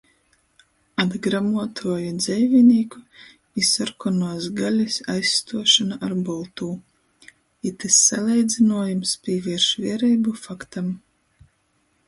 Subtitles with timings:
[1.01, 3.01] Atgramuotuoju dzeivinīku
[3.61, 6.69] i sorkonuos galis aizstuošona ar boltū.
[7.73, 10.89] Itys saleidzynuojums pīvierš viereibu faktam.